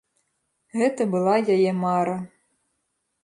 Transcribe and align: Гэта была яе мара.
Гэта 0.81 1.05
была 1.13 1.35
яе 1.55 1.71
мара. 1.83 2.17